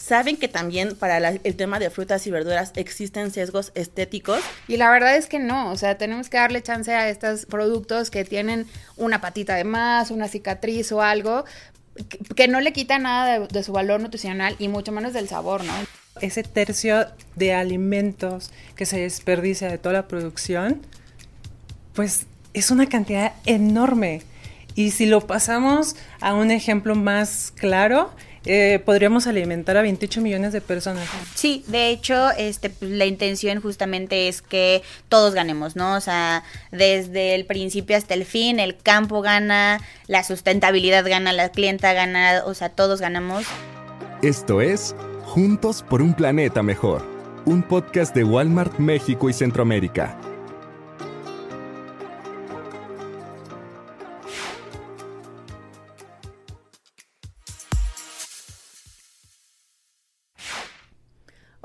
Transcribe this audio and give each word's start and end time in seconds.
Saben 0.00 0.38
que 0.38 0.48
también 0.48 0.96
para 0.96 1.18
el 1.18 1.56
tema 1.56 1.78
de 1.78 1.90
frutas 1.90 2.26
y 2.26 2.30
verduras 2.30 2.72
existen 2.74 3.30
sesgos 3.30 3.70
estéticos. 3.74 4.40
Y 4.66 4.78
la 4.78 4.90
verdad 4.90 5.14
es 5.14 5.26
que 5.26 5.38
no, 5.38 5.70
o 5.70 5.76
sea, 5.76 5.98
tenemos 5.98 6.30
que 6.30 6.38
darle 6.38 6.62
chance 6.62 6.90
a 6.94 7.10
estos 7.10 7.44
productos 7.44 8.10
que 8.10 8.24
tienen 8.24 8.66
una 8.96 9.20
patita 9.20 9.54
de 9.56 9.64
más, 9.64 10.10
una 10.10 10.26
cicatriz 10.26 10.90
o 10.90 11.02
algo, 11.02 11.44
que, 12.34 12.48
no 12.48 12.62
le 12.62 12.72
quita 12.72 12.98
nada 12.98 13.40
de, 13.40 13.62
su 13.62 13.72
valor 13.72 14.00
nutricional 14.00 14.56
y 14.58 14.68
mucho 14.68 14.90
menos 14.90 15.12
del 15.12 15.28
sabor, 15.28 15.64
¿no? 15.64 15.72
Ese 16.22 16.44
tercio 16.44 17.06
de 17.36 17.52
alimentos 17.52 18.52
que 18.76 18.86
se 18.86 19.00
desperdicia 19.00 19.68
de 19.68 19.76
toda 19.76 19.92
la 19.92 20.08
producción, 20.08 20.80
pues 21.92 22.24
es 22.54 22.70
una 22.70 22.88
cantidad 22.88 23.34
enorme. 23.44 24.22
Y 24.74 24.92
si 24.92 25.04
lo 25.04 25.26
pasamos 25.26 25.94
a 26.20 26.32
un 26.32 26.50
ejemplo 26.50 26.94
más 26.94 27.52
claro, 27.54 28.10
eh, 28.46 28.80
podríamos 28.84 29.26
alimentar 29.26 29.76
a 29.76 29.82
28 29.82 30.20
millones 30.20 30.52
de 30.52 30.60
personas. 30.60 31.06
Sí, 31.34 31.62
de 31.66 31.90
hecho, 31.90 32.30
este, 32.38 32.72
la 32.80 33.06
intención 33.06 33.60
justamente 33.60 34.28
es 34.28 34.40
que 34.40 34.82
todos 35.08 35.34
ganemos, 35.34 35.76
¿no? 35.76 35.94
O 35.94 36.00
sea, 36.00 36.42
desde 36.70 37.34
el 37.34 37.44
principio 37.44 37.96
hasta 37.96 38.14
el 38.14 38.24
fin, 38.24 38.58
el 38.58 38.76
campo 38.76 39.20
gana, 39.20 39.80
la 40.06 40.24
sustentabilidad 40.24 41.06
gana, 41.06 41.32
la 41.32 41.50
clienta 41.50 41.92
gana, 41.92 42.42
o 42.46 42.54
sea, 42.54 42.70
todos 42.70 43.00
ganamos. 43.00 43.44
Esto 44.22 44.60
es 44.60 44.94
Juntos 45.24 45.84
por 45.88 46.02
un 46.02 46.14
Planeta 46.14 46.62
Mejor, 46.62 47.06
un 47.44 47.62
podcast 47.62 48.14
de 48.14 48.24
Walmart 48.24 48.78
México 48.78 49.28
y 49.28 49.32
Centroamérica. 49.32 50.18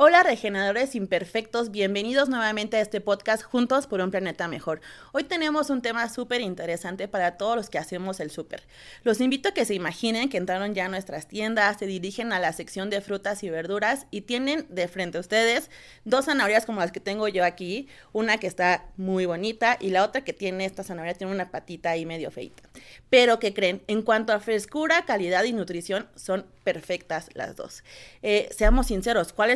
Hola 0.07 0.21
regeneradores 0.21 0.93
imperfectos, 0.93 1.71
bienvenidos 1.71 2.29
nuevamente 2.29 2.77
a 2.77 2.81
este 2.81 3.01
podcast 3.01 3.41
Juntos 3.41 3.87
por 3.87 4.01
un 4.01 4.11
Planeta 4.11 4.47
Mejor. 4.47 4.79
Hoy 5.13 5.23
tenemos 5.23 5.71
un 5.71 5.81
tema 5.81 6.07
súper 6.09 6.41
interesante 6.41 7.07
para 7.07 7.37
todos 7.37 7.55
los 7.55 7.71
que 7.71 7.79
hacemos 7.79 8.19
el 8.19 8.29
súper. 8.29 8.61
Los 9.01 9.19
invito 9.19 9.49
a 9.49 9.53
que 9.53 9.65
se 9.65 9.73
imaginen 9.73 10.29
que 10.29 10.37
entraron 10.37 10.75
ya 10.75 10.85
a 10.85 10.89
nuestras 10.89 11.27
tiendas, 11.27 11.77
se 11.79 11.87
dirigen 11.87 12.33
a 12.33 12.39
la 12.39 12.53
sección 12.53 12.91
de 12.91 13.01
frutas 13.01 13.41
y 13.41 13.49
verduras 13.49 14.05
y 14.11 14.21
tienen 14.21 14.67
de 14.69 14.87
frente 14.87 15.17
a 15.17 15.21
ustedes 15.21 15.71
dos 16.03 16.25
zanahorias 16.25 16.67
como 16.67 16.81
las 16.81 16.91
que 16.91 16.99
tengo 16.99 17.27
yo 17.27 17.43
aquí, 17.43 17.87
una 18.13 18.37
que 18.37 18.45
está 18.45 18.85
muy 18.97 19.25
bonita 19.25 19.75
y 19.81 19.89
la 19.89 20.03
otra 20.03 20.23
que 20.23 20.33
tiene 20.33 20.65
esta 20.65 20.83
zanahoria 20.83 21.15
tiene 21.15 21.33
una 21.33 21.49
patita 21.49 21.89
ahí 21.89 22.05
medio 22.05 22.29
feita. 22.29 22.61
Pero 23.09 23.39
que 23.39 23.55
creen, 23.55 23.81
en 23.87 24.03
cuanto 24.03 24.33
a 24.33 24.39
frescura, 24.39 25.03
calidad 25.05 25.45
y 25.45 25.53
nutrición 25.53 26.07
son 26.13 26.45
perfectas 26.63 27.29
las 27.33 27.55
dos. 27.55 27.83
Eh, 28.21 28.49
seamos 28.55 28.87
sinceros, 28.87 29.33
¿cuál 29.33 29.49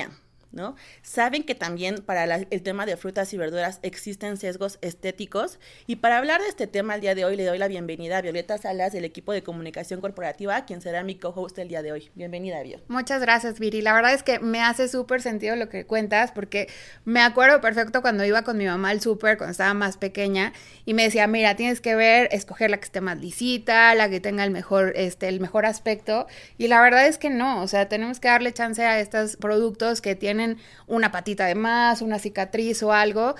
escoger? 0.00 0.10
¿No? 0.54 0.76
Saben 1.02 1.44
que 1.44 1.54
también 1.54 1.96
para 1.96 2.24
el 2.24 2.62
tema 2.62 2.86
de 2.86 2.96
frutas 2.96 3.32
y 3.34 3.36
verduras 3.36 3.80
existen 3.82 4.36
sesgos 4.36 4.78
estéticos 4.80 5.58
y 5.86 5.96
para 5.96 6.18
hablar 6.18 6.40
de 6.40 6.48
este 6.48 6.66
tema 6.66 6.94
el 6.94 7.00
día 7.00 7.14
de 7.14 7.24
hoy 7.24 7.36
le 7.36 7.44
doy 7.44 7.58
la 7.58 7.68
bienvenida 7.68 8.18
a 8.18 8.22
Violeta 8.22 8.58
Salas 8.58 8.92
del 8.92 9.04
equipo 9.04 9.32
de 9.32 9.42
comunicación 9.42 10.00
corporativa, 10.00 10.64
quien 10.64 10.80
será 10.80 11.02
mi 11.02 11.16
co-host 11.16 11.58
el 11.58 11.68
día 11.68 11.82
de 11.82 11.92
hoy. 11.92 12.10
Bienvenida, 12.14 12.62
Viol. 12.62 12.82
Muchas 12.88 13.20
gracias, 13.20 13.58
Viri. 13.58 13.82
La 13.82 13.92
verdad 13.92 14.14
es 14.14 14.22
que 14.22 14.38
me 14.38 14.60
hace 14.60 14.88
súper 14.88 15.22
sentido 15.22 15.56
lo 15.56 15.68
que 15.68 15.86
cuentas 15.86 16.32
porque 16.32 16.68
me 17.04 17.20
acuerdo 17.20 17.60
perfecto 17.60 18.02
cuando 18.02 18.24
iba 18.24 18.42
con 18.42 18.56
mi 18.56 18.66
mamá 18.66 18.90
al 18.90 19.00
súper 19.00 19.36
cuando 19.38 19.52
estaba 19.52 19.74
más 19.74 19.96
pequeña 19.96 20.52
y 20.84 20.94
me 20.94 21.04
decía, 21.04 21.26
mira, 21.26 21.56
tienes 21.56 21.80
que 21.80 21.94
ver, 21.94 22.28
escoger 22.32 22.70
la 22.70 22.76
que 22.78 22.84
esté 22.84 23.00
más 23.00 23.18
lisita, 23.18 23.94
la 23.94 24.08
que 24.08 24.20
tenga 24.20 24.44
el 24.44 24.50
mejor, 24.50 24.92
este, 24.96 25.28
el 25.28 25.40
mejor 25.40 25.66
aspecto 25.66 26.26
y 26.58 26.68
la 26.68 26.80
verdad 26.80 27.06
es 27.06 27.18
que 27.18 27.30
no, 27.30 27.62
o 27.62 27.68
sea, 27.68 27.88
tenemos 27.88 28.20
que 28.20 28.28
darle 28.28 28.52
chance 28.52 28.84
a 28.84 29.00
estos 29.00 29.36
productos 29.36 30.00
que 30.00 30.14
tienen 30.14 30.43
una 30.86 31.10
patita 31.12 31.46
de 31.46 31.54
más, 31.54 32.02
una 32.02 32.18
cicatriz 32.18 32.82
o 32.82 32.92
algo, 32.92 33.34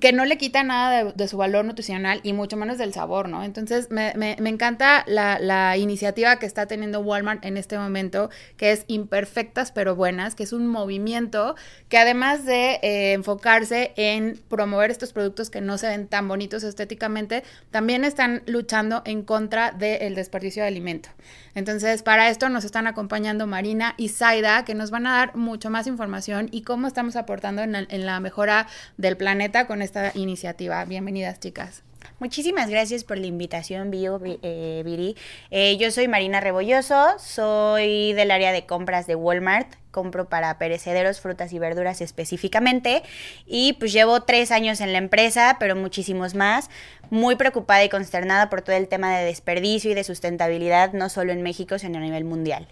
que, 0.00 0.12
no 0.12 0.24
le 0.24 0.38
quita 0.38 0.62
nada 0.62 1.12
de, 1.12 1.28
su 1.28 1.36
valor 1.36 1.64
nutricional 1.64 2.20
y 2.22 2.32
mucho 2.32 2.56
menos 2.56 2.78
del 2.78 2.94
sabor, 2.94 3.28
¿no? 3.28 3.42
Entonces 3.42 3.90
me, 3.90 4.12
encanta 4.38 5.04
la, 5.08 5.76
iniciativa 5.76 6.38
que 6.38 6.46
está 6.46 6.66
teniendo 6.66 7.00
Walmart 7.00 7.44
en 7.44 7.56
este 7.56 7.78
momento, 7.78 8.30
que 8.56 8.72
es 8.72 8.84
imperfectas 8.86 9.72
pero 9.72 9.96
buenas, 9.96 10.34
que 10.34 10.44
es 10.44 10.52
un 10.52 10.66
movimiento 10.66 11.56
que 11.88 11.98
además 11.98 12.44
de 12.44 12.78
eh, 12.82 13.12
enfocarse 13.14 13.92
en 13.96 14.38
promover 14.48 14.90
estos 14.90 15.12
productos 15.12 15.50
que 15.50 15.60
no 15.60 15.76
se 15.76 15.88
ven 15.88 16.06
tan 16.06 16.28
bonitos 16.28 16.62
estéticamente, 16.62 17.42
también 17.70 18.04
están 18.04 18.42
luchando 18.46 19.02
en 19.04 19.22
contra 19.22 19.72
del 19.72 20.14
desperdicio 20.14 20.62
de 20.62 20.68
alimento. 20.68 21.08
Entonces, 21.54 22.02
para 22.02 22.28
esto 22.28 22.48
nos 22.48 22.64
están 22.64 22.86
acompañando 22.86 23.48
Marina 23.48 23.94
y 23.96 24.10
Zaida, 24.10 24.64
que 24.64 24.74
nos 24.74 24.92
van 24.92 25.08
a 25.08 25.16
dar 25.16 25.36
mucho 25.36 25.70
más 25.70 25.88
información 25.88 26.48
y 26.52 26.62
cómo 26.62 26.86
estamos 26.86 27.16
aportando 27.16 27.62
en 27.62 28.06
la 28.06 28.20
mejora 28.20 28.68
del 28.96 29.16
planeta 29.16 29.47
con 29.66 29.80
esta 29.80 30.12
iniciativa. 30.14 30.84
Bienvenidas, 30.84 31.40
chicas. 31.40 31.82
Muchísimas 32.20 32.68
gracias 32.68 33.02
por 33.02 33.16
la 33.16 33.26
invitación, 33.26 33.90
Bio, 33.90 34.20
eh, 34.24 34.82
Viri. 34.84 35.16
Eh, 35.50 35.76
yo 35.78 35.90
soy 35.90 36.06
Marina 36.06 36.40
Rebolloso, 36.40 37.18
soy 37.18 38.12
del 38.12 38.30
área 38.30 38.52
de 38.52 38.66
compras 38.66 39.06
de 39.06 39.14
Walmart, 39.14 39.72
compro 39.90 40.28
para 40.28 40.58
perecederos, 40.58 41.20
frutas 41.20 41.52
y 41.52 41.58
verduras 41.58 42.02
específicamente, 42.02 43.02
y 43.46 43.72
pues 43.74 43.92
llevo 43.92 44.22
tres 44.22 44.50
años 44.52 44.80
en 44.80 44.92
la 44.92 44.98
empresa, 44.98 45.56
pero 45.58 45.74
muchísimos 45.74 46.34
más, 46.34 46.68
muy 47.10 47.36
preocupada 47.36 47.82
y 47.82 47.88
consternada 47.88 48.50
por 48.50 48.60
todo 48.62 48.76
el 48.76 48.86
tema 48.86 49.16
de 49.16 49.24
desperdicio 49.24 49.90
y 49.90 49.94
de 49.94 50.04
sustentabilidad, 50.04 50.92
no 50.92 51.08
solo 51.08 51.32
en 51.32 51.42
México, 51.42 51.78
sino 51.78 51.98
a 51.98 52.02
nivel 52.02 52.24
mundial. 52.24 52.68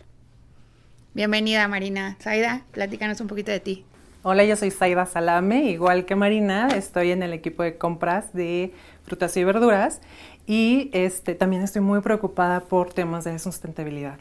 Bienvenida, 1.15 1.66
Marina. 1.69 2.16
Saida, 2.20 2.65
platícanos 2.72 3.20
un 3.22 3.28
poquito 3.28 3.50
de 3.50 3.60
ti. 3.60 3.86
Hola, 4.28 4.42
yo 4.42 4.56
soy 4.56 4.72
Saida 4.72 5.06
Salame, 5.06 5.70
igual 5.70 6.04
que 6.04 6.16
Marina, 6.16 6.66
estoy 6.75 7.12
en 7.12 7.22
el 7.22 7.32
equipo 7.32 7.62
de 7.62 7.78
compras 7.78 8.32
de 8.32 8.75
frutas 9.04 9.37
y 9.37 9.44
verduras 9.44 10.00
y 10.48 10.91
este, 10.92 11.37
también 11.37 11.62
estoy 11.62 11.81
muy 11.81 12.00
preocupada 12.00 12.59
por 12.59 12.92
temas 12.92 13.22
de 13.22 13.38
sustentabilidad. 13.38 14.19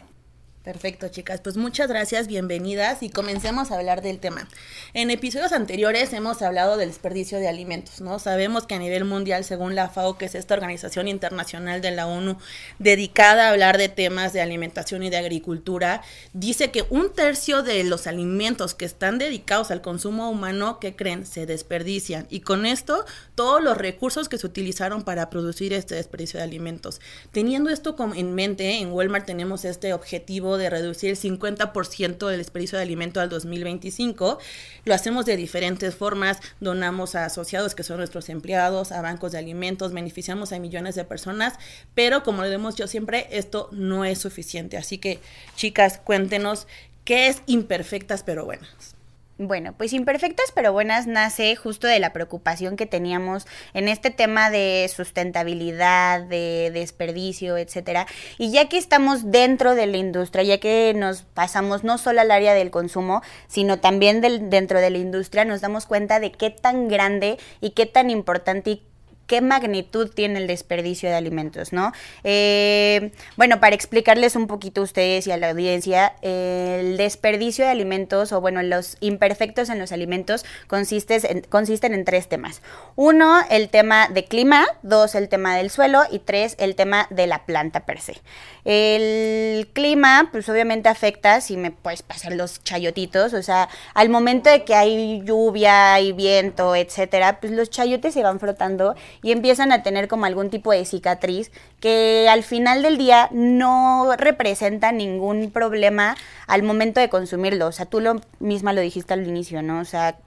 Perfecto, 0.66 1.10
chicas. 1.10 1.42
Pues 1.42 1.58
muchas 1.58 1.90
gracias, 1.90 2.26
bienvenidas 2.26 3.04
y 3.04 3.12
comencemos 3.12 3.70
a 3.70 3.76
hablar 3.76 4.02
del 4.02 4.18
tema. 4.18 4.48
En 4.96 5.12
episodios 5.12 5.52
anteriores 5.52 6.12
hemos 6.12 6.42
hablado 6.42 6.76
del 6.76 6.90
desperdicio 6.90 7.38
de 7.38 7.48
alimentos, 7.48 8.02
¿no? 8.02 8.18
Sabemos 8.18 8.66
que 8.66 8.74
a 8.74 8.80
nivel 8.80 9.06
mundial, 9.06 9.44
según 9.44 9.76
la 9.76 9.90
FAO, 9.90 10.18
que 10.18 10.26
es 10.26 10.34
esta 10.34 10.56
organización 10.56 11.08
internacional 11.08 11.82
de 11.82 11.92
la 11.92 12.08
ONU 12.08 12.38
dedicada 12.80 13.46
a 13.46 13.52
hablar 13.52 13.78
de 13.78 13.90
temas 13.90 14.34
de 14.34 14.42
alimentación 14.42 15.04
y 15.04 15.12
de 15.12 15.18
agricultura, 15.18 16.02
dice 16.34 16.72
que 16.72 16.84
un 16.90 17.14
tercio 17.14 17.62
de 17.62 17.84
los 17.84 18.08
alimentos 18.08 18.74
que 18.74 18.86
están 18.86 19.20
dedicados 19.20 19.70
al 19.70 19.84
consumo 19.84 20.32
humano, 20.32 20.80
que 20.80 20.96
creen? 20.96 21.28
Se 21.28 21.46
desperdician. 21.46 22.26
Y 22.32 22.40
con 22.40 22.66
esto, 22.66 23.06
todos 23.36 23.62
los 23.62 23.78
recursos 23.78 24.30
que 24.30 24.40
se 24.40 24.48
utilizaron 24.48 25.04
para 25.04 25.30
producir 25.30 25.74
este 25.74 25.94
desperdicio 25.94 26.40
de 26.40 26.46
alimentos. 26.46 27.02
Teniendo 27.32 27.70
esto 27.70 27.96
en 28.16 28.34
mente, 28.34 28.80
en 28.80 28.92
Walmart 28.92 29.28
tenemos 29.28 29.64
este 29.64 29.94
objetivo 29.94 30.55
de 30.58 30.70
reducir 30.70 31.12
el 31.12 31.18
50% 31.18 32.28
del 32.28 32.38
desperdicio 32.38 32.78
de 32.78 32.84
alimento 32.84 33.20
al 33.20 33.30
2025. 33.30 34.40
Lo 34.86 34.94
hacemos 34.94 35.26
de 35.26 35.38
diferentes 35.38 35.96
formas, 35.96 36.40
donamos 36.60 37.16
a 37.16 37.26
asociados 37.26 37.76
que 37.76 37.84
son 37.84 37.98
nuestros 37.98 38.30
empleados, 38.30 38.92
a 38.92 39.02
bancos 39.02 39.32
de 39.32 39.38
alimentos, 39.38 39.94
beneficiamos 39.94 40.52
a 40.52 40.60
millones 40.60 40.96
de 40.96 41.04
personas, 41.06 41.56
pero 41.94 42.24
como 42.24 42.44
lo 42.44 42.52
hemos 42.52 42.76
dicho 42.76 42.88
siempre, 42.88 43.28
esto 43.32 43.70
no 43.72 44.06
es 44.06 44.20
suficiente. 44.20 44.78
Así 44.78 44.98
que, 44.98 45.20
chicas, 45.56 46.00
cuéntenos 46.04 46.68
qué 47.04 47.28
es 47.28 47.42
imperfectas 47.46 48.24
pero 48.24 48.46
buenas. 48.46 48.95
Bueno, 49.38 49.74
pues 49.78 49.92
imperfectas 49.92 50.54
pero 50.56 50.72
buenas 50.72 51.08
nace 51.08 51.58
justo 51.58 51.88
de 51.88 52.00
la 52.00 52.14
preocupación 52.14 52.78
que 52.78 52.86
teníamos 52.86 53.46
en 53.74 53.90
este 53.90 54.10
tema 54.10 54.50
de 54.50 54.90
sustentabilidad, 54.94 56.22
de 56.22 56.72
desperdicio, 56.74 57.58
etcétera. 57.58 58.08
Y 58.38 58.52
ya 58.52 58.70
que 58.70 58.78
estamos 58.78 59.32
dentro 59.32 59.76
de 59.76 59.88
la 59.88 59.98
industria, 59.98 60.44
ya 60.44 60.60
que 60.62 60.94
nos 60.96 61.24
pasamos 61.24 61.84
no 61.84 61.98
solo 61.98 62.22
al 62.22 62.32
área 62.32 62.54
del 62.54 62.72
consumo, 62.72 63.22
sino 63.48 63.78
también 63.82 64.22
del, 64.22 64.50
dentro 64.50 64.80
de 64.80 64.90
la 64.90 65.00
industria, 65.00 65.44
nos 65.44 65.60
damos 65.60 65.86
cuenta 65.86 66.22
de 66.22 66.32
qué 66.32 66.50
tan 66.50 66.88
grande 66.88 67.38
y 67.60 67.72
qué 67.72 67.86
tan 67.86 68.10
importante 68.10 68.70
y 68.70 68.84
qué 69.28 69.42
magnitud 69.42 70.10
tiene 70.10 70.40
el 70.40 70.48
desperdicio 70.48 71.10
de 71.10 71.16
alimentos, 71.16 71.74
¿no? 71.74 71.92
Eh, 72.24 73.12
bueno, 73.38 73.60
para 73.60 73.76
explicarles 73.76 74.36
un 74.36 74.48
poquito 74.48 74.82
a 74.82 74.84
ustedes 74.84 75.28
y 75.28 75.32
a 75.32 75.38
la 75.38 75.50
audiencia, 75.50 76.16
el 76.22 76.98
desperdicio 76.98 77.66
de 77.66 77.72
alimentos 77.72 78.32
o 78.32 78.42
bueno, 78.42 78.62
los 78.64 78.98
imperfectos 79.00 79.70
en 79.70 79.80
los 79.80 79.92
alimentos 79.92 80.46
consisten 80.68 81.94
en 81.94 82.06
tres 82.06 82.28
temas. 82.28 82.62
Uno, 82.96 83.42
el 83.50 83.70
tema 83.70 84.08
de 84.08 84.26
clima, 84.26 84.66
dos, 84.82 85.16
el 85.16 85.30
tema 85.30 85.56
del 85.58 85.70
suelo 85.70 86.04
y 86.12 86.20
tres, 86.20 86.56
el 86.60 86.76
tema 86.76 87.08
de 87.10 87.28
la 87.28 87.46
planta 87.46 87.86
per 87.86 88.00
se. 88.02 88.16
El 88.64 89.68
clima, 89.74 90.30
pues 90.32 90.50
obviamente 90.50 90.90
afecta, 90.90 91.42
si 91.42 91.58
me 91.58 91.72
puedes 91.72 92.02
pasar 92.02 92.34
los 92.34 92.64
chayotitos, 92.64 93.34
o 93.34 93.44
sea, 93.44 93.70
al 93.94 94.10
momento 94.10 94.50
de 94.50 94.64
que 94.64 94.74
hay 94.74 95.22
lluvia, 95.24 96.00
y 96.00 96.12
viento, 96.14 96.76
etcétera, 96.76 97.40
pues 97.40 97.52
los 97.52 97.70
chayotes 97.70 98.14
se 98.14 98.24
van 98.24 98.40
frotando 98.40 98.96
y 99.22 99.32
empiezan 99.32 99.72
a 99.72 99.84
tener 99.84 100.08
como 100.08 100.26
algún 100.26 100.50
tipo 100.50 100.72
de 100.72 100.86
cicatriz 100.86 101.52
que 101.80 102.28
al 102.30 102.44
final 102.44 102.82
del 102.82 102.98
día 102.98 103.30
no 103.32 104.16
representa 104.18 104.92
ningún 104.92 105.52
problema 105.52 106.16
al 106.48 106.64
momento 106.64 107.00
de 107.00 107.10
consumirlo. 107.10 107.68
O 107.68 107.72
sea, 107.72 107.86
tú 107.86 108.00
lo 108.00 108.22
misma 108.40 108.74
lo 108.74 108.82
dijiste 108.82 109.14
al 109.14 109.28
inicio, 109.28 109.62
¿no? 109.62 109.80
O 109.80 109.86
sea, 109.86 110.18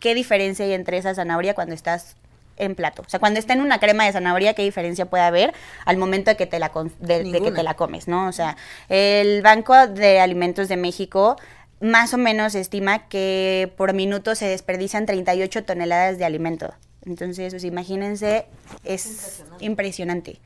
¿qué 0.00 0.14
diferencia 0.14 0.64
hay 0.64 0.72
entre 0.72 0.98
esa 0.98 1.14
zanahoria 1.14 1.54
cuando 1.54 1.74
estás 1.74 2.16
en 2.56 2.74
plato? 2.74 3.02
O 3.06 3.08
sea, 3.08 3.20
cuando 3.20 3.38
está 3.38 3.52
en 3.52 3.60
una 3.60 3.78
crema 3.78 4.04
de 4.04 4.12
zanahoria, 4.12 4.54
¿qué 4.54 4.62
diferencia 4.62 5.06
puede 5.06 5.24
haber 5.24 5.54
al 5.84 5.96
momento 5.96 6.30
de 6.30 6.36
que 6.36 6.46
te 6.46 6.58
la, 6.58 6.70
de, 7.00 7.24
de 7.24 7.40
que 7.40 7.52
te 7.52 7.62
la 7.62 7.74
comes, 7.74 8.08
¿no? 8.08 8.28
O 8.28 8.32
sea, 8.32 8.56
el 8.88 9.42
Banco 9.42 9.74
de 9.86 10.20
Alimentos 10.20 10.68
de 10.68 10.76
México 10.76 11.36
más 11.80 12.12
o 12.12 12.18
menos 12.18 12.54
estima 12.54 13.08
que 13.08 13.72
por 13.76 13.92
minuto 13.92 14.34
se 14.34 14.46
desperdician 14.46 15.06
38 15.06 15.64
toneladas 15.64 16.18
de 16.18 16.24
alimento. 16.24 16.74
Entonces, 17.04 17.52
pues, 17.52 17.64
imagínense, 17.64 18.46
es 18.84 19.44
impresionante. 19.60 20.40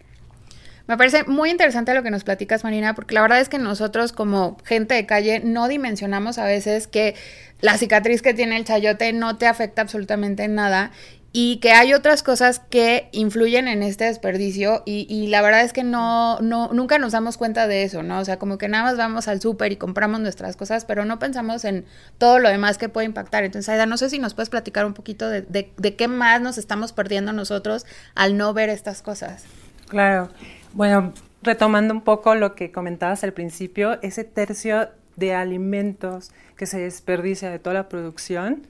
Me 0.87 0.97
parece 0.97 1.25
muy 1.25 1.51
interesante 1.51 1.95
lo 1.95 2.03
que 2.03 2.11
nos 2.11 2.25
platicas, 2.25 2.65
Marina, 2.65 2.95
porque 2.95 3.15
la 3.15 3.23
verdad 3.23 3.41
es 3.41 3.49
que 3.49 3.59
nosotros 3.59 4.13
como 4.13 4.57
gente 4.65 4.95
de 4.95 5.07
calle 5.07 5.41
no 5.41 5.69
dimensionamos 5.69 6.39
a 6.39 6.45
veces 6.45 6.89
que 6.89 7.15
la 7.61 7.79
cicatriz 7.79 8.21
que 8.21 8.35
tiene 8.35 8.57
el 8.57 8.65
chayote 8.65 9.13
no 9.13 9.39
te 9.39 9.47
afecta 9.47 9.83
absolutamente 9.83 10.43
en 10.43 10.57
nada 10.57 10.91
y 11.34 11.56
que 11.61 11.73
hay 11.73 11.94
otras 11.94 12.23
cosas 12.23 12.58
que 12.58 13.08
influyen 13.12 13.67
en 13.67 13.82
este 13.82 14.05
desperdicio 14.05 14.82
y, 14.84 15.06
y, 15.08 15.29
la 15.29 15.40
verdad 15.40 15.62
es 15.62 15.73
que 15.73 15.82
no, 15.82 16.38
no, 16.40 16.69
nunca 16.75 16.99
nos 16.99 17.12
damos 17.12 17.38
cuenta 17.38 17.67
de 17.67 17.84
eso, 17.84 18.02
¿no? 18.02 18.19
O 18.19 18.25
sea, 18.25 18.38
como 18.38 18.58
que 18.58 18.69
nada 18.69 18.84
más 18.84 18.99
vamos 18.99 19.29
al 19.29 19.40
súper 19.40 19.73
y 19.73 19.76
compramos 19.76 20.20
nuestras 20.20 20.56
cosas, 20.56 20.84
pero 20.84 21.06
no 21.06 21.19
pensamos 21.19 21.64
en 21.64 21.87
todo 22.19 22.38
lo 22.38 22.50
demás 22.50 22.76
que 22.76 22.90
puede 22.90 23.06
impactar. 23.06 23.44
Entonces, 23.44 23.70
Aida, 23.70 23.87
no 23.87 23.96
sé 23.96 24.11
si 24.11 24.19
nos 24.19 24.34
puedes 24.34 24.50
platicar 24.50 24.84
un 24.84 24.93
poquito 24.93 25.29
de, 25.31 25.40
de, 25.40 25.73
de 25.76 25.96
qué 25.96 26.06
más 26.06 26.43
nos 26.43 26.58
estamos 26.58 26.93
perdiendo 26.93 27.32
nosotros 27.32 27.87
al 28.14 28.37
no 28.37 28.52
ver 28.52 28.69
estas 28.69 29.00
cosas. 29.00 29.44
Claro. 29.88 30.29
Bueno, 30.75 31.14
retomando 31.43 31.94
un 31.94 32.02
poco 32.02 32.34
lo 32.34 32.55
que 32.55 32.73
comentabas 32.73 33.25
al 33.25 33.32
principio, 33.32 33.99
ese 34.02 34.25
tercio 34.25 34.90
de 35.17 35.34
alimentos 35.34 36.31
que 36.56 36.67
se 36.67 36.79
desperdicia 36.79 37.50
de 37.50 37.58
toda 37.58 37.75
la 37.75 37.88
producción, 37.88 38.67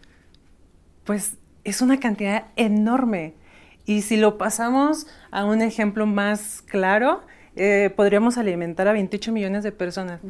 pues 1.05 1.35
es 1.65 1.83
una 1.83 2.01
cantidad 2.01 2.47
enorme. 2.57 3.35
Y 3.85 4.03
si 4.03 4.17
lo 4.17 4.39
pasamos 4.39 5.07
a 5.31 5.45
un 5.45 5.61
ejemplo 5.61 6.07
más 6.07 6.63
claro, 6.63 7.23
eh, 7.57 7.93
podríamos 7.95 8.39
alimentar 8.39 8.89
a 8.89 8.93
28 8.93 9.33
millones 9.33 9.65
de 9.65 9.73
personas. 9.73 10.21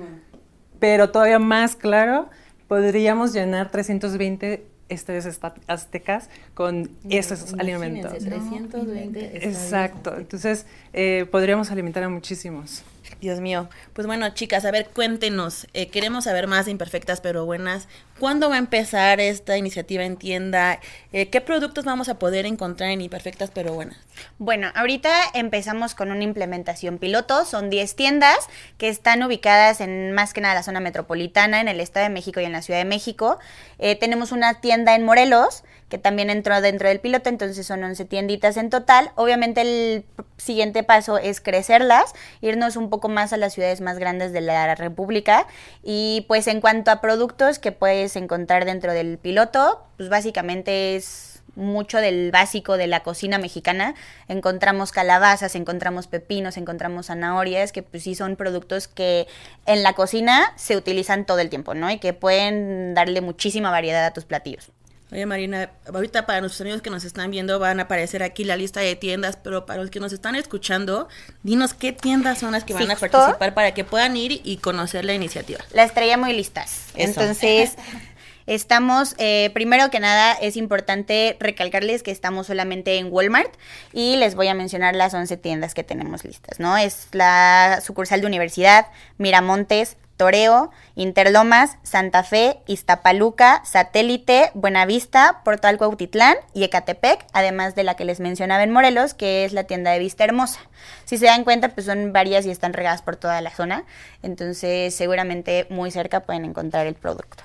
Pero 0.79 1.11
todavía 1.11 1.39
más 1.39 1.77
claro, 1.77 2.29
podríamos 2.67 3.33
llenar 3.33 3.71
320 3.71 4.65
estadios 4.89 5.27
aztecas 5.67 6.29
con 6.55 6.91
esos 7.09 7.55
alimentos. 7.55 8.13
320 8.13 9.47
Exacto. 9.47 10.17
Entonces, 10.17 10.67
eh, 10.93 11.27
podríamos 11.31 11.71
alimentar 11.71 12.03
a 12.03 12.09
muchísimos. 12.09 12.83
Dios 13.21 13.41
mío. 13.41 13.69
Pues 13.93 14.07
bueno, 14.07 14.29
chicas, 14.31 14.65
a 14.65 14.71
ver, 14.71 14.89
cuéntenos. 14.93 15.67
Eh, 15.75 15.89
queremos 15.89 16.25
saber 16.25 16.47
más 16.47 16.65
de 16.67 16.73
Imperfectas 16.73 17.21
pero 17.21 17.45
Buenas. 17.45 17.89
¿Cuándo 18.23 18.49
va 18.49 18.55
a 18.55 18.59
empezar 18.59 19.19
esta 19.19 19.57
iniciativa 19.57 20.05
en 20.05 20.17
tienda? 20.17 20.79
Eh, 21.13 21.29
¿Qué 21.29 21.41
productos 21.41 21.85
vamos 21.85 22.09
a 22.09 22.21
poder 22.21 22.47
encontrar 22.47 22.91
en 22.91 23.01
Imperfectas 23.01 23.51
pero 23.51 23.75
Buenas? 23.75 23.97
Bueno, 24.39 24.69
ahorita 24.77 25.11
empezamos 25.35 25.97
con 25.97 26.13
una 26.13 26.23
implementación 26.23 26.99
piloto. 26.99 27.45
Son 27.45 27.69
10 27.69 27.97
tiendas 27.97 28.37
que 28.79 28.89
están 28.89 29.25
ubicadas 29.25 29.81
en 29.81 30.13
más 30.13 30.35
que 30.35 30.41
nada 30.41 30.55
la 30.55 30.63
zona 30.63 30.79
metropolitana, 30.79 31.61
en 31.61 31.67
el 31.67 31.81
Estado 31.81 32.05
de 32.05 32.11
México 32.11 32.39
y 32.39 32.45
en 32.45 32.53
la 32.53 32.63
Ciudad 32.63 32.79
de 32.79 32.85
México. 32.85 33.41
Eh, 33.81 33.97
tenemos 33.97 34.31
una 34.31 34.61
tienda 34.61 34.95
en 34.95 35.05
Morelos 35.05 35.65
que 35.93 35.99
también 35.99 36.31
entró 36.31 36.59
dentro 36.63 36.89
del 36.89 37.01
piloto, 37.01 37.29
entonces 37.29 37.67
son 37.67 37.85
11 37.85 38.07
tienditas 38.07 38.57
en 38.57 38.71
total. 38.71 39.11
Obviamente 39.15 39.61
el 39.61 40.07
siguiente 40.39 40.83
paso 40.83 41.19
es 41.19 41.43
crecerlas, 41.43 42.15
irnos 42.41 42.77
un 42.77 42.89
poco 42.89 43.11
más 43.11 43.35
a 43.35 43.37
las 43.37 43.53
ciudades 43.53 43.83
más 43.83 43.99
grandes 43.99 44.33
de 44.33 44.41
la 44.41 44.75
República 44.75 45.47
y 45.83 46.25
pues 46.29 46.47
en 46.47 46.63
cuanto 46.63 46.91
a 46.91 47.03
productos 47.03 47.59
que 47.59 47.73
puedes 47.73 48.17
encontrar 48.17 48.65
dentro 48.65 48.95
del 48.95 49.19
piloto, 49.19 49.85
pues 49.99 50.09
básicamente 50.09 50.97
es 50.97 51.43
mucho 51.57 51.99
del 51.99 52.31
básico 52.31 52.79
de 52.79 52.87
la 52.87 53.03
cocina 53.03 53.37
mexicana. 53.37 53.95
Encontramos 54.29 54.93
calabazas, 54.93 55.55
encontramos 55.57 56.07
pepinos, 56.07 56.57
encontramos 56.57 57.09
zanahorias, 57.09 57.71
que 57.71 57.83
pues 57.83 58.05
sí 58.05 58.15
son 58.15 58.37
productos 58.37 58.89
que 58.89 59.27
en 59.67 59.83
la 59.83 59.93
cocina 59.93 60.55
se 60.57 60.75
utilizan 60.75 61.27
todo 61.27 61.41
el 61.41 61.51
tiempo, 61.51 61.75
¿no? 61.75 61.91
Y 61.91 61.99
que 61.99 62.15
pueden 62.15 62.95
darle 62.95 63.21
muchísima 63.21 63.71
variedad 63.71 64.07
a 64.07 64.15
tus 64.15 64.25
platillos. 64.25 64.73
Oye 65.13 65.27
Marina, 65.27 65.71
ahorita 65.93 66.25
para 66.25 66.41
nuestros 66.41 66.63
amigos 66.63 66.81
que 66.81 66.89
nos 66.89 67.05
están 67.05 67.31
viendo 67.31 67.59
van 67.59 67.81
a 67.81 67.83
aparecer 67.83 68.23
aquí 68.23 68.45
la 68.45 68.57
lista 68.57 68.81
de 68.81 68.97
tiendas, 68.97 69.37
pero 69.37 69.67
para 69.67 69.83
los 69.83 69.91
que 69.91 70.01
nos 70.01 70.11
están 70.15 70.37
escuchando, 70.37 71.07
dinos 71.43 71.75
qué 71.75 71.93
tiendas 71.93 72.39
son 72.39 72.53
las 72.53 72.65
que 72.65 72.73
van 72.73 72.91
a 72.91 72.97
participar 72.97 73.53
para 73.53 73.75
que 73.75 73.85
puedan 73.85 74.17
ir 74.17 74.41
y 74.43 74.57
conocer 74.57 75.05
la 75.05 75.13
iniciativa. 75.13 75.61
Las 75.75 75.93
traía 75.93 76.17
muy 76.17 76.33
listas. 76.33 76.87
Eso. 76.95 77.21
Entonces, 77.21 77.77
estamos, 78.47 79.15
eh, 79.19 79.51
primero 79.53 79.91
que 79.91 80.01
nada, 80.01 80.33
es 80.33 80.57
importante 80.57 81.37
recalcarles 81.41 82.03
que 82.03 82.11
estamos 82.11 82.47
solamente 82.47 82.97
en 82.97 83.13
Walmart 83.13 83.53
y 83.93 84.17
les 84.17 84.35
voy 84.35 84.49
a 84.49 84.55
mencionar 84.55 84.97
las 84.97 85.13
11 85.13 85.37
tiendas 85.37 85.75
que 85.75 85.85
tenemos 85.85 86.25
listas, 86.25 86.59
¿no? 86.59 86.79
Es 86.79 87.09
la 87.13 87.83
sucursal 87.85 88.23
de 88.23 88.29
Universidad, 88.29 88.87
Miramontes, 89.19 89.99
Toreo, 90.23 90.71
Interlomas, 90.95 91.79
Santa 91.83 92.23
Fe, 92.23 92.61
Iztapaluca, 92.69 93.61
Satélite, 93.65 94.53
Buenavista, 94.55 95.41
Portal 95.45 95.79
Cuautitlán 95.79 96.37
y 96.55 96.63
Ecatepec, 96.63 97.27
además 97.33 97.75
de 97.75 97.83
la 97.83 97.97
que 97.97 98.05
les 98.05 98.21
mencionaba 98.21 98.63
en 98.63 98.71
Morelos, 98.71 99.15
que 99.15 99.45
es 99.45 99.53
la 99.53 99.65
tienda 99.65 99.91
de 99.91 99.99
Vista 99.99 100.23
Hermosa. 100.23 100.61
Si 101.07 101.19
se 101.19 101.27
dan 101.27 101.43
cuenta, 101.43 101.71
pues 101.71 101.87
son 101.87 102.13
varias 102.13 102.47
y 102.47 102.53
están 102.53 102.73
regadas 102.73 103.03
por 103.03 103.17
toda 103.17 103.41
la 103.41 103.51
zona, 103.51 103.83
entonces 104.23 104.95
seguramente 104.95 105.67
muy 105.71 105.91
cerca 105.91 106.21
pueden 106.21 106.45
encontrar 106.45 106.87
el 106.87 106.95
producto. 106.95 107.43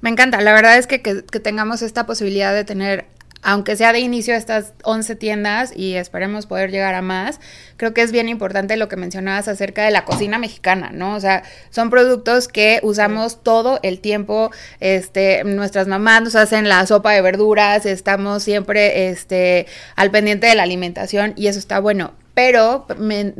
Me 0.00 0.08
encanta, 0.08 0.40
la 0.40 0.54
verdad 0.54 0.78
es 0.78 0.86
que, 0.86 1.02
que 1.02 1.40
tengamos 1.40 1.82
esta 1.82 2.06
posibilidad 2.06 2.54
de 2.54 2.64
tener 2.64 3.04
aunque 3.42 3.76
sea 3.76 3.92
de 3.92 4.00
inicio 4.00 4.34
estas 4.34 4.74
11 4.84 5.16
tiendas 5.16 5.72
y 5.74 5.94
esperemos 5.94 6.46
poder 6.46 6.70
llegar 6.70 6.94
a 6.94 7.02
más, 7.02 7.40
creo 7.76 7.94
que 7.94 8.02
es 8.02 8.12
bien 8.12 8.28
importante 8.28 8.76
lo 8.76 8.88
que 8.88 8.96
mencionabas 8.96 9.48
acerca 9.48 9.84
de 9.84 9.90
la 9.90 10.04
cocina 10.04 10.38
mexicana, 10.38 10.90
¿no? 10.92 11.14
O 11.14 11.20
sea, 11.20 11.42
son 11.70 11.88
productos 11.88 12.48
que 12.48 12.80
usamos 12.82 13.42
todo 13.42 13.80
el 13.82 14.00
tiempo, 14.00 14.50
este, 14.80 15.42
nuestras 15.44 15.86
mamás 15.86 16.22
nos 16.22 16.36
hacen 16.36 16.68
la 16.68 16.84
sopa 16.86 17.12
de 17.12 17.22
verduras, 17.22 17.86
estamos 17.86 18.42
siempre, 18.42 19.08
este, 19.08 19.66
al 19.96 20.10
pendiente 20.10 20.46
de 20.46 20.54
la 20.54 20.64
alimentación 20.64 21.32
y 21.36 21.46
eso 21.46 21.58
está 21.58 21.80
bueno, 21.80 22.12
pero 22.34 22.86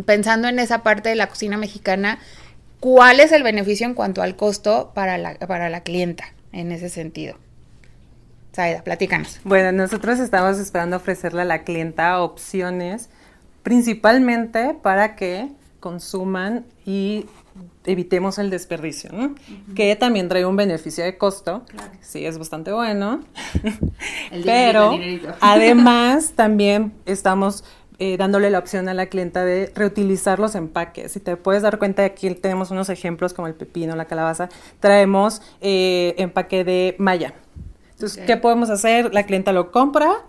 pensando 0.07 0.49
en 0.49 0.59
esa 0.59 0.83
parte 0.83 1.11
de 1.11 1.15
la 1.15 1.29
cocina 1.29 1.59
mexicana, 1.59 2.19
¿cuál 2.81 3.21
es 3.21 3.33
el 3.33 3.43
beneficio 3.43 3.87
en 3.87 3.95
cuanto 3.95 4.23
al 4.23 4.37
costo 4.37 4.93
para 4.95 5.19
la, 5.19 5.35
para 5.35 5.69
la 5.69 5.83
clienta 5.83 6.33
en 6.53 6.73
ese 6.73 6.89
sentido? 6.89 7.37
Saida, 8.53 8.83
platícanos. 8.83 9.41
Bueno, 9.45 9.73
nosotros 9.73 10.19
estamos 10.19 10.59
esperando 10.59 10.97
ofrecerle 10.97 11.43
a 11.43 11.45
la 11.45 11.63
clienta 11.63 12.21
opciones, 12.21 13.09
principalmente 13.63 14.75
para 14.83 15.15
que 15.17 15.49
consuman 15.79 16.67
y 16.85 17.27
evitemos 17.85 18.39
el 18.39 18.51
desperdicio, 18.51 19.11
¿no? 19.13 19.25
Uh 19.27 19.29
-huh. 19.31 19.75
Que 19.75 19.97
también 19.97 20.29
trae 20.29 20.45
un 20.45 20.57
beneficio 20.57 21.05
de 21.05 21.17
costo, 21.17 21.65
claro. 21.67 21.93
sí 22.01 22.27
es 22.27 22.39
bastante 22.39 22.73
bueno, 22.73 23.21
el 24.31 24.45
pero 24.45 24.93
el 24.95 25.23
además 25.41 26.33
también 26.35 26.93
estamos 27.07 27.65
eh, 28.03 28.17
dándole 28.17 28.49
la 28.49 28.59
opción 28.59 28.89
a 28.89 28.95
la 28.95 29.07
clienta 29.07 29.45
de 29.45 29.71
reutilizar 29.75 30.39
los 30.39 30.55
empaques. 30.55 31.13
Si 31.13 31.21
te 31.21 31.37
puedes 31.37 31.63
dar 31.63 31.79
cuenta, 31.79 32.03
aquí 32.03 32.35
tenemos 32.35 32.71
unos 32.71 32.89
ejemplos 32.89 33.35
como 33.35 33.47
el 33.47 33.55
pepino, 33.55 33.95
la 33.95 34.07
calabaza, 34.07 34.49
traemos 34.81 35.43
eh, 35.61 36.15
empaque 36.17 36.65
de 36.65 36.97
malla. 36.99 37.35
Entonces, 38.01 38.17
okay. 38.17 38.35
¿qué 38.35 38.41
podemos 38.41 38.71
hacer? 38.71 39.13
La 39.13 39.27
clienta 39.27 39.53
lo 39.53 39.71
compra, 39.71 40.25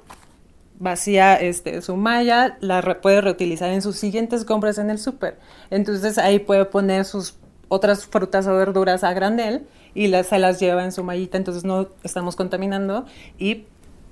vacía 0.78 1.36
este, 1.36 1.82
su 1.82 1.96
malla, 1.96 2.58
la 2.60 2.82
re 2.82 2.96
puede 2.96 3.22
reutilizar 3.22 3.70
en 3.70 3.82
sus 3.82 3.96
siguientes 3.96 4.44
compras 4.44 4.78
en 4.78 4.90
el 4.90 5.00
súper. 5.00 5.40
Entonces 5.70 6.18
ahí 6.18 6.40
puede 6.40 6.66
poner 6.66 7.06
sus 7.06 7.36
otras 7.70 8.06
frutas 8.08 8.46
o 8.48 8.58
verduras 8.58 9.06
a 9.06 9.14
granel 9.14 9.66
y 9.94 10.08
las, 10.08 10.28
se 10.28 10.38
las 10.38 10.60
lleva 10.60 10.84
en 10.84 10.92
su 10.92 11.02
mallita, 11.06 11.38
entonces 11.38 11.64
no 11.64 11.88
estamos 12.04 12.36
contaminando 12.36 13.06
y 13.40 13.68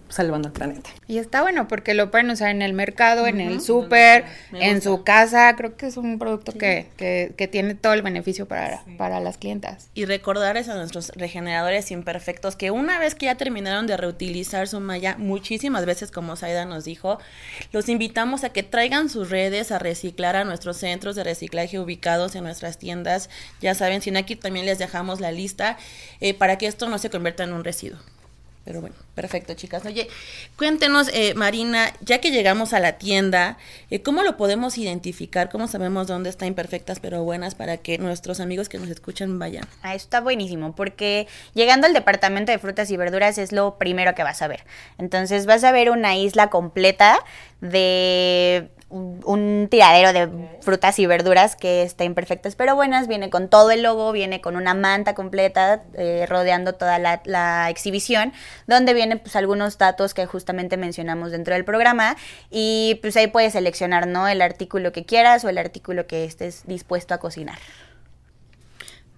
salvando 0.10 0.48
el 0.48 0.54
planeta. 0.54 0.90
Y 1.08 1.18
está 1.18 1.42
bueno 1.42 1.68
porque 1.68 1.94
lo 1.94 2.12
pueden 2.12 2.30
usar 2.30 2.50
en 2.50 2.62
el 2.62 2.74
mercado, 2.74 3.24
uh 3.24 3.26
-huh. 3.26 3.30
en 3.30 3.42
el 3.42 3.62
súper, 3.62 4.26
en 4.54 4.82
su 4.82 5.04
casa. 5.04 5.56
Creo 5.56 5.78
que 5.78 5.88
es 5.88 5.98
un 5.98 6.20
producto 6.20 6.52
sí. 6.52 6.58
que, 6.58 6.88
que, 6.98 7.34
que, 7.38 7.48
tiene 7.48 7.76
todo 7.76 7.94
el 7.94 8.02
beneficio 8.02 8.48
para, 8.48 8.84
sí. 8.84 8.96
para 8.98 9.20
las 9.20 9.38
clientas. 9.38 9.90
Y 9.94 10.06
recordarles 10.06 10.70
a 10.70 10.76
nuestros 10.76 11.10
regeneradores 11.16 11.92
imperfectos 11.92 12.56
que 12.56 12.72
una 12.72 13.00
vez 13.00 13.16
que 13.16 13.28
ya 13.28 13.36
terminaron 13.36 13.88
de 13.88 13.98
reutilizar 13.98 14.68
su 14.68 14.80
malla, 14.80 15.16
muchísimas 15.18 15.86
veces, 15.86 16.12
como 16.12 16.36
Saida 16.36 16.66
nos 16.66 16.86
dijo, 16.86 17.20
los 17.72 17.90
invitamos 17.90 18.44
a 18.44 18.50
que 18.50 18.64
traigan 18.64 19.10
sus 19.10 19.30
redes 19.30 19.72
a 19.72 19.80
reciclar 19.80 20.36
a 20.36 20.44
nuestros 20.44 20.78
centros 20.78 21.16
de 21.16 21.24
reciclaje 21.24 21.80
ubicados 21.80 22.36
en 22.36 22.44
nuestras 22.44 22.78
tiendas. 22.78 23.30
Ya 23.62 23.76
saben, 23.76 24.02
si 24.02 24.12
no, 24.12 24.20
aquí 24.20 24.36
también 24.36 24.66
les 24.66 24.80
dejamos 24.80 25.20
la 25.20 25.32
lista 25.32 25.78
eh, 26.20 26.34
para 26.34 26.58
que 26.58 26.68
esto 26.68 26.90
no 26.90 26.98
se 26.98 27.10
convierta 27.10 27.44
en 27.44 27.54
un 27.54 27.64
residuo. 27.64 28.00
Pero 28.66 28.82
bueno, 28.82 28.96
perfecto, 29.16 29.54
chicas. 29.54 29.86
Oye, 29.86 30.08
cuéntenos, 30.58 31.10
eh, 31.14 31.34
Marina, 31.34 31.92
ya 32.02 32.20
que 32.20 32.30
llegamos 32.30 32.74
a 32.74 32.80
la 32.80 32.94
tienda, 32.94 33.58
eh, 33.90 34.02
¿cómo 34.02 34.22
lo 34.22 34.38
podemos 34.38 34.78
identificar? 34.78 35.50
¿Cómo 35.50 35.68
sabemos 35.68 36.08
dónde 36.08 36.30
está 36.30 36.46
imperfectas 36.46 37.00
pero 37.00 37.24
buenas 37.24 37.56
para 37.56 37.78
que 37.78 37.98
nuestros 37.98 38.40
amigos 38.40 38.70
que 38.70 38.78
nos 38.78 38.90
escuchan 38.90 39.40
vayan? 39.40 39.66
Ah, 39.82 39.96
está 39.96 40.22
buenísimo, 40.22 40.76
porque 40.76 41.28
llegando 41.54 41.88
al 41.88 41.94
departamento 41.94 42.52
de 42.52 42.60
frutas 42.60 42.92
y 42.92 42.98
verduras 42.98 43.38
es 43.38 43.52
lo 43.52 43.78
primero 43.78 44.14
que 44.14 44.24
vas 44.24 44.42
a 44.42 44.48
ver. 44.48 44.66
Entonces 44.98 45.46
vas 45.46 45.64
a 45.64 45.72
ver 45.72 45.90
una 45.90 46.16
isla 46.16 46.50
completa 46.50 47.20
de 47.62 48.70
un, 48.90 49.68
tiradero 49.70 50.14
de 50.14 50.30
frutas 50.62 51.00
y 51.00 51.06
verduras 51.06 51.56
que 51.56 51.84
está 51.84 52.04
imperfectas 52.04 52.56
pero 52.56 52.76
buenas, 52.76 53.08
viene 53.08 53.30
con 53.30 53.48
todo 53.48 53.72
el 53.72 53.84
logo, 53.84 54.12
viene 54.12 54.42
con 54.42 54.56
una 54.56 54.74
manta 54.74 55.16
completa 55.16 55.84
eh, 55.94 56.26
rodeando 56.28 56.74
toda 56.74 57.00
la, 57.00 57.22
la, 57.26 57.70
exhibición, 57.70 58.34
donde 58.68 58.94
vienen 58.94 59.20
pues 59.20 59.36
algunos 59.36 59.78
datos 59.78 60.14
que 60.14 60.26
justamente 60.26 60.78
mencionamos 60.78 61.32
dentro 61.32 61.54
del 61.54 61.66
programa 61.66 62.18
y 62.50 63.00
pues 63.02 63.16
ahí 63.18 63.28
puedes 63.28 63.54
seleccionar, 63.54 64.08
¿no? 64.08 64.28
El 64.28 64.42
artículo 64.42 64.92
que 64.92 65.06
quieras 65.06 65.44
o 65.46 65.50
el 65.50 65.58
artículo 65.58 66.08
que 66.08 66.26
estés 66.26 66.64
dispuesto 66.66 67.14
a 67.14 67.20
cocinar. 67.20 67.60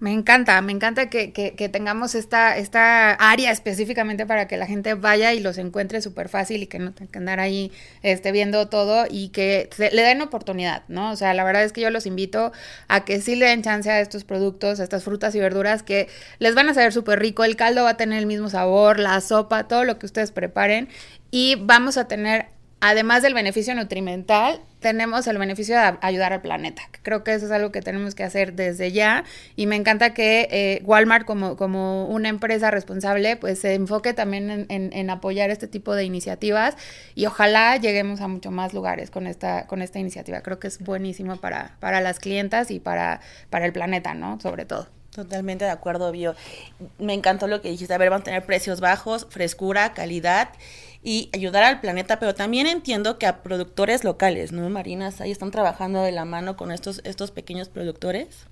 Me 0.02 0.12
encanta, 0.12 0.60
me 0.62 0.72
encanta 0.72 1.08
que, 1.08 1.28
tengamos 1.72 2.16
esta, 2.16 2.56
esta 2.56 3.12
área 3.12 3.52
específicamente 3.52 4.26
para 4.26 4.48
que 4.48 4.56
la 4.56 4.66
gente 4.66 4.94
vaya 4.94 5.32
y 5.32 5.38
los 5.38 5.58
encuentre 5.58 6.02
súper 6.02 6.28
fácil 6.28 6.60
y 6.64 6.66
que 6.66 6.80
no 6.80 6.92
tenga 6.92 7.12
que 7.12 7.18
andar 7.18 7.38
ahí 7.38 7.70
este, 8.02 8.32
viendo 8.32 8.68
todo 8.68 9.04
y 9.08 9.28
que 9.28 9.70
le 9.78 10.02
den 10.02 10.20
oportunidad, 10.20 10.82
¿no? 10.88 11.12
O 11.12 11.16
sea, 11.16 11.34
la 11.34 11.44
verdad 11.44 11.62
es 11.62 11.72
que 11.72 11.82
yo 11.82 11.90
los 11.90 12.06
invito 12.06 12.50
a 12.88 13.04
que 13.04 13.20
sí 13.20 13.36
le 13.36 13.46
den 13.46 13.62
chance 13.62 13.88
a 13.92 14.00
estos 14.00 14.24
productos, 14.24 14.80
a 14.80 14.82
estas 14.82 15.04
frutas 15.04 15.36
y 15.36 15.38
verduras 15.38 15.84
que 15.84 16.08
les 16.40 16.56
van 16.56 16.68
a 16.68 16.74
saber 16.74 16.92
súper 16.92 17.20
rico, 17.20 17.44
el 17.44 17.54
caldo 17.54 17.84
va 17.84 17.90
a 17.90 17.96
tener 17.96 18.18
el 18.18 18.26
mismo 18.26 18.50
sabor, 18.50 18.98
la 18.98 19.20
sopa, 19.20 19.68
todo 19.68 19.84
lo 19.84 20.00
que 20.00 20.06
ustedes 20.06 20.32
preparen 20.32 20.88
y 21.30 21.54
vamos 21.60 21.96
a 21.96 22.08
tener 22.08 22.46
además 22.82 23.22
del 23.22 23.32
beneficio 23.32 23.76
nutrimental, 23.76 24.60
tenemos 24.80 25.28
el 25.28 25.38
beneficio 25.38 25.76
de 25.76 25.98
ayudar 26.00 26.32
al 26.32 26.42
planeta. 26.42 26.82
Creo 27.02 27.22
que 27.22 27.32
eso 27.32 27.46
es 27.46 27.52
algo 27.52 27.70
que 27.70 27.80
tenemos 27.80 28.16
que 28.16 28.24
hacer 28.24 28.54
desde 28.54 28.90
ya 28.90 29.22
y 29.54 29.66
me 29.66 29.76
encanta 29.76 30.14
que 30.14 30.48
eh, 30.50 30.82
Walmart 30.84 31.24
como, 31.24 31.56
como 31.56 32.06
una 32.06 32.28
empresa 32.28 32.72
responsable 32.72 33.36
pues 33.36 33.60
se 33.60 33.74
enfoque 33.74 34.14
también 34.14 34.66
en, 34.68 35.10
apoyar 35.10 35.50
este 35.50 35.68
tipo 35.68 35.94
de 35.94 36.04
iniciativas 36.04 36.76
y 37.14 37.26
ojalá 37.26 37.76
lleguemos 37.76 38.20
a 38.20 38.26
mucho 38.26 38.50
más 38.50 38.74
lugares 38.74 39.12
con 39.12 39.28
esta, 39.28 39.68
con 39.68 39.80
esta 39.80 40.00
iniciativa. 40.00 40.40
Creo 40.40 40.58
que 40.58 40.66
es 40.66 40.80
buenísimo 40.80 41.36
para, 41.36 41.76
para 41.78 42.00
las 42.00 42.18
clientas 42.18 42.72
y 42.72 42.80
para, 42.80 43.20
para 43.48 43.66
el 43.66 43.72
planeta, 43.72 44.14
¿no? 44.14 44.40
Sobre 44.40 44.64
todo. 44.64 45.01
Totalmente 45.14 45.66
de 45.66 45.70
acuerdo, 45.70 46.10
Bio. 46.10 46.34
Me 46.98 47.12
encantó 47.12 47.46
lo 47.46 47.60
que 47.60 47.70
dijiste. 47.70 47.92
A 47.92 47.98
ver, 47.98 48.10
van 48.10 48.22
a 48.22 48.24
tener 48.24 48.46
precios 48.46 48.80
bajos, 48.80 49.26
frescura, 49.28 49.92
calidad 49.92 50.48
y 51.02 51.30
ayudar 51.34 51.64
al 51.64 51.80
planeta, 51.80 52.18
pero 52.18 52.34
también 52.34 52.66
entiendo 52.66 53.18
que 53.18 53.26
a 53.26 53.42
productores 53.42 54.04
locales, 54.04 54.52
¿no, 54.52 54.68
Marinas? 54.70 55.20
Ahí 55.20 55.30
están 55.30 55.50
trabajando 55.50 56.02
de 56.02 56.12
la 56.12 56.24
mano 56.24 56.56
con 56.56 56.72
estos, 56.72 57.02
estos 57.04 57.30
pequeños 57.30 57.68
productores. 57.68 58.46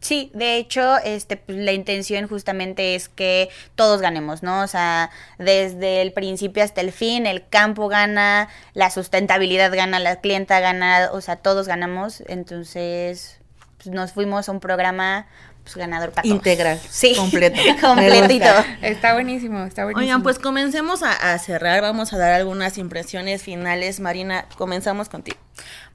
Sí, 0.00 0.30
de 0.32 0.58
hecho, 0.58 0.96
este, 0.98 1.36
pues, 1.36 1.58
la 1.58 1.72
intención 1.72 2.28
justamente 2.28 2.94
es 2.94 3.08
que 3.08 3.50
todos 3.74 4.00
ganemos, 4.00 4.44
¿no? 4.44 4.62
O 4.62 4.66
sea, 4.68 5.10
desde 5.38 6.02
el 6.02 6.12
principio 6.12 6.62
hasta 6.62 6.80
el 6.80 6.92
fin, 6.92 7.26
el 7.26 7.48
campo 7.48 7.88
gana, 7.88 8.48
la 8.74 8.90
sustentabilidad 8.90 9.74
gana, 9.74 9.98
la 9.98 10.20
clienta 10.20 10.60
gana, 10.60 11.10
o 11.12 11.20
sea, 11.20 11.36
todos 11.36 11.66
ganamos. 11.66 12.22
Entonces, 12.28 13.40
pues, 13.78 13.88
nos 13.88 14.12
fuimos 14.12 14.48
a 14.48 14.52
un 14.52 14.60
programa 14.60 15.26
pues, 15.72 15.86
ganador 15.86 16.10
para 16.12 16.26
Integral. 16.26 16.80
Sí. 16.88 17.14
Completo. 17.16 17.60
Completito. 17.80 18.46
Está 18.82 19.14
buenísimo, 19.14 19.64
está 19.64 19.84
buenísimo. 19.84 20.04
Oigan, 20.04 20.22
pues 20.22 20.38
comencemos 20.38 21.02
a, 21.02 21.12
a 21.12 21.38
cerrar. 21.38 21.82
Vamos 21.82 22.12
a 22.12 22.18
dar 22.18 22.32
algunas 22.32 22.78
impresiones 22.78 23.42
finales. 23.42 24.00
Marina, 24.00 24.46
comenzamos 24.56 25.08
contigo. 25.08 25.38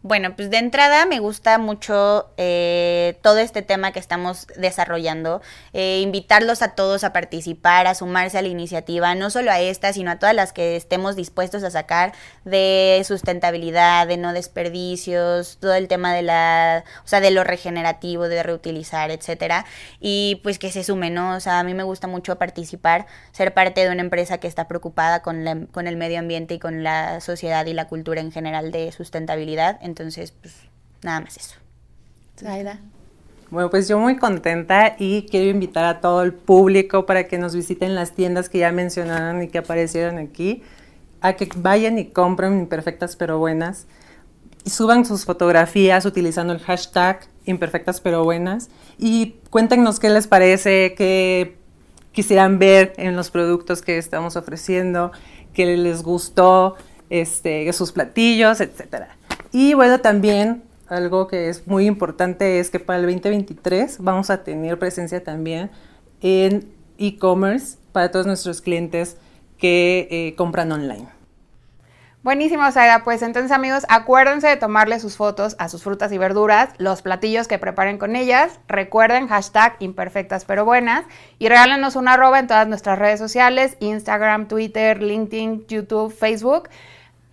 Bueno, 0.06 0.36
pues 0.36 0.50
de 0.50 0.58
entrada 0.58 1.06
me 1.06 1.22
gusta 1.22 1.58
mucho 1.58 2.30
eh, 2.36 3.18
todo 3.22 3.38
este 3.38 3.62
tema 3.62 3.94
que 3.94 4.00
estamos 4.00 4.48
desarrollando, 4.58 5.42
eh, 5.72 6.02
invitarlos 6.02 6.62
a 6.62 6.76
todos 6.76 7.06
a 7.06 7.14
participar, 7.14 7.88
a 7.88 7.96
sumarse 7.96 8.38
a 8.38 8.42
la 8.42 8.50
iniciativa, 8.50 9.16
no 9.16 9.30
solo 9.30 9.50
a 9.50 9.62
esta, 9.62 9.94
sino 9.94 10.12
a 10.12 10.20
todas 10.20 10.36
las 10.36 10.52
que 10.52 10.76
estemos 10.76 11.16
dispuestos 11.16 11.64
a 11.64 11.72
sacar 11.72 12.12
de 12.44 13.02
sustentabilidad, 13.08 14.06
de 14.06 14.18
no 14.18 14.34
desperdicios, 14.34 15.58
todo 15.62 15.74
el 15.74 15.88
tema 15.88 16.14
de 16.14 16.24
la, 16.24 16.84
o 17.06 17.08
sea, 17.08 17.22
de 17.22 17.32
lo 17.32 17.46
regenerativo, 17.46 18.28
de 18.28 18.44
reutilizar, 18.44 19.10
etcétera, 19.10 19.66
y 20.02 20.42
pues 20.44 20.60
que 20.60 20.70
se 20.70 20.84
sumen, 20.84 21.14
¿no? 21.14 21.34
O 21.34 21.40
sea, 21.40 21.60
a 21.60 21.64
mí 21.64 21.74
me 21.74 21.84
gusta 21.84 22.08
mucho 22.08 22.38
participar, 22.38 23.06
ser 23.32 23.54
parte 23.54 23.86
de 23.86 23.90
una 23.90 24.02
empresa 24.02 24.38
que 24.38 24.48
está 24.50 24.68
preocupada 24.68 25.22
con, 25.22 25.70
con 25.72 25.88
el 25.88 25.96
medio 25.96 26.20
ambiente 26.20 26.56
y 26.56 26.60
con 26.60 26.84
la 26.84 27.22
sociedad 27.22 27.66
y 27.68 27.74
la 27.74 27.88
cultura 27.88 28.20
en 28.20 28.34
general 28.34 28.74
de 28.74 28.92
sustentabilidad. 28.92 29.53
Entonces, 29.82 30.32
pues 30.32 30.54
nada 31.02 31.22
más 31.22 31.38
eso. 31.38 31.56
Zaida. 32.38 32.80
Bueno, 33.50 33.70
pues 33.70 33.88
yo 33.88 34.00
muy 34.00 34.18
contenta 34.18 34.96
y 34.98 35.28
quiero 35.30 35.50
invitar 35.50 35.86
a 35.86 36.02
todo 36.02 36.24
el 36.24 36.34
público 36.34 37.06
para 37.06 37.28
que 37.28 37.38
nos 37.38 37.56
visiten 37.56 37.94
las 37.94 38.14
tiendas 38.14 38.50
que 38.50 38.58
ya 38.60 38.72
mencionaron 38.72 39.44
y 39.44 39.48
que 39.48 39.60
aparecieron 39.60 40.18
aquí, 40.18 40.64
a 41.22 41.34
que 41.34 41.48
vayan 41.56 42.00
y 42.00 42.06
compren 42.06 42.58
imperfectas 42.58 43.16
pero 43.16 43.38
buenas 43.38 43.86
y 44.64 44.72
suban 44.72 45.06
sus 45.06 45.26
fotografías 45.26 46.06
utilizando 46.06 46.52
el 46.52 46.60
hashtag 46.60 47.28
imperfectas 47.46 48.02
pero 48.02 48.24
buenas 48.24 48.70
y 48.98 49.36
cuéntenos 49.52 50.00
qué 50.00 50.10
les 50.10 50.26
parece, 50.26 50.96
qué 50.98 51.56
quisieran 52.12 52.60
ver 52.60 52.94
en 52.98 53.16
los 53.16 53.30
productos 53.30 53.82
que 53.82 53.98
estamos 53.98 54.36
ofreciendo, 54.36 55.12
qué 55.54 55.78
les 55.78 56.02
gustó, 56.02 56.76
este, 57.10 57.72
sus 57.74 57.92
platillos, 57.92 58.62
etcétera. 58.62 59.18
Y 59.54 59.76
bueno, 59.76 60.00
también 60.00 60.64
algo 60.88 61.28
que 61.28 61.48
es 61.48 61.68
muy 61.68 61.86
importante 61.86 62.60
es 62.60 62.72
que 62.72 62.80
para 62.80 63.00
el 63.00 63.06
2023 63.06 64.00
vamos 64.00 64.32
a 64.32 64.44
tener 64.44 64.80
presencia 64.80 65.24
también 65.24 65.70
en 66.22 66.74
e-commerce 66.98 67.78
para 67.92 68.10
todos 68.10 68.26
nuestros 68.26 68.62
clientes 68.62 69.16
que 69.60 70.08
eh, 70.10 70.36
compran 70.36 70.72
online. 70.72 71.08
Buenísimo, 72.24 72.72
Saida. 72.72 73.04
Pues 73.04 73.22
entonces, 73.22 73.52
amigos, 73.52 73.86
acuérdense 73.90 74.48
de 74.48 74.56
tomarle 74.56 75.00
sus 75.00 75.18
fotos 75.18 75.56
a 75.60 75.70
sus 75.70 75.84
frutas 75.84 76.12
y 76.12 76.18
verduras, 76.18 76.70
los 76.78 77.04
platillos 77.04 77.48
que 77.48 77.60
preparen 77.60 78.00
con 78.00 78.16
ellas. 78.16 78.60
Recuerden 78.68 79.28
hashtag 79.28 79.76
imperfectas 79.80 80.46
pero 80.46 80.66
buenas 80.66 81.06
y 81.38 81.48
regálenos 81.50 81.96
una 81.96 82.14
arroba 82.14 82.40
en 82.40 82.48
todas 82.48 82.68
nuestras 82.68 82.98
redes 82.98 83.20
sociales, 83.20 83.78
Instagram, 83.82 84.48
Twitter, 84.48 85.04
LinkedIn, 85.04 85.68
YouTube, 85.68 86.12
Facebook 86.12 86.70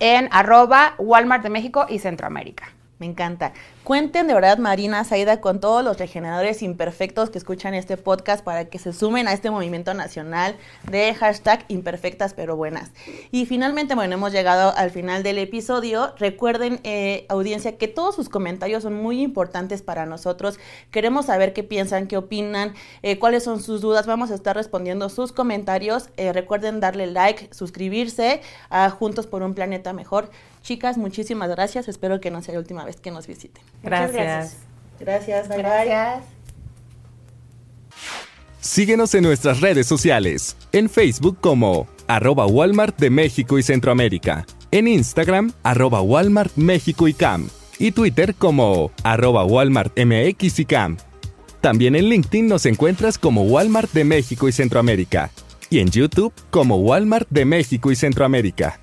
en 0.01 0.27
arroba 0.31 0.95
Walmart 0.97 1.43
de 1.43 1.51
México 1.51 1.85
y 1.87 1.99
Centroamérica. 1.99 2.71
Me 2.97 3.05
encanta. 3.05 3.53
Cuenten 3.83 4.27
de 4.27 4.35
verdad, 4.35 4.59
Marina 4.59 5.03
Saida, 5.03 5.41
con 5.41 5.59
todos 5.59 5.83
los 5.83 5.97
regeneradores 5.97 6.61
imperfectos 6.61 7.31
que 7.31 7.39
escuchan 7.39 7.73
este 7.73 7.97
podcast 7.97 8.43
para 8.43 8.65
que 8.65 8.77
se 8.77 8.93
sumen 8.93 9.27
a 9.27 9.33
este 9.33 9.49
movimiento 9.49 9.95
nacional 9.95 10.55
de 10.91 11.15
hashtag 11.15 11.65
imperfectas 11.67 12.35
pero 12.35 12.55
buenas. 12.55 12.91
Y 13.31 13.47
finalmente, 13.47 13.95
bueno, 13.95 14.13
hemos 14.13 14.33
llegado 14.33 14.71
al 14.77 14.91
final 14.91 15.23
del 15.23 15.39
episodio. 15.39 16.13
Recuerden, 16.19 16.79
eh, 16.83 17.25
audiencia, 17.27 17.79
que 17.79 17.87
todos 17.87 18.13
sus 18.13 18.29
comentarios 18.29 18.83
son 18.83 18.93
muy 18.93 19.19
importantes 19.19 19.81
para 19.81 20.05
nosotros. 20.05 20.59
Queremos 20.91 21.25
saber 21.25 21.51
qué 21.51 21.63
piensan, 21.63 22.05
qué 22.05 22.17
opinan, 22.17 22.75
eh, 23.01 23.17
cuáles 23.17 23.43
son 23.43 23.63
sus 23.63 23.81
dudas. 23.81 24.05
Vamos 24.05 24.29
a 24.29 24.35
estar 24.35 24.55
respondiendo 24.55 25.09
sus 25.09 25.31
comentarios. 25.31 26.09
Eh, 26.17 26.33
recuerden 26.33 26.81
darle 26.81 27.07
like, 27.07 27.49
suscribirse 27.51 28.41
a 28.69 28.91
Juntos 28.91 29.25
por 29.25 29.41
un 29.41 29.55
Planeta 29.55 29.91
Mejor. 29.91 30.29
Chicas, 30.63 30.97
muchísimas 30.97 31.49
gracias. 31.49 31.87
Espero 31.87 32.19
que 32.21 32.31
no 32.31 32.41
sea 32.41 32.53
la 32.53 32.59
última 32.59 32.85
vez 32.85 32.97
que 32.97 33.11
nos 33.11 33.27
visiten. 33.27 33.63
Gracias. 33.83 34.57
Gracias, 34.99 35.49
bye 35.49 35.57
Gracias. 35.57 36.23
Síguenos 38.59 39.15
en 39.15 39.23
nuestras 39.23 39.59
redes 39.59 39.87
sociales. 39.87 40.55
En 40.71 40.87
Facebook 40.87 41.39
como 41.41 41.87
arroba 42.07 42.45
Walmart 42.45 42.99
de 42.99 43.09
México 43.09 43.57
y 43.57 43.63
Centroamérica. 43.63 44.45
En 44.69 44.87
Instagram, 44.87 45.51
arroba 45.63 46.01
Walmart 46.01 46.55
México 46.55 47.07
y 47.07 47.13
Cam. 47.13 47.49
Y 47.79 47.91
Twitter 47.91 48.35
como 48.35 48.91
arroba 49.03 49.45
Walmart 49.45 49.97
MX 49.97 50.59
y 50.59 50.65
Cam. 50.65 50.97
También 51.61 51.95
en 51.95 52.05
LinkedIn 52.09 52.47
nos 52.47 52.65
encuentras 52.65 53.17
como 53.17 53.43
Walmart 53.43 53.91
de 53.93 54.03
México 54.03 54.47
y 54.47 54.51
Centroamérica. 54.51 55.31
Y 55.71 55.79
en 55.79 55.89
YouTube 55.89 56.33
como 56.51 56.77
Walmart 56.77 57.29
de 57.29 57.45
México 57.45 57.91
y 57.91 57.95
Centroamérica. 57.95 58.80